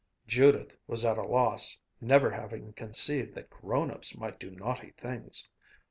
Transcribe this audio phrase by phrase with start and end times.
[0.25, 5.47] Judith was at a loss, never having conceived that grown ups might do naughty things.